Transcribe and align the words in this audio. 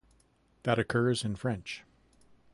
That 0.63 0.79
occurs 0.79 1.23
in 1.23 1.35
French. 1.35 1.83